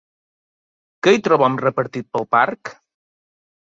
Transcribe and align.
Què 1.07 1.13
hi 1.17 1.21
trobem 1.29 1.59
repartit 1.67 2.09
pel 2.17 2.29
parc? 2.37 2.73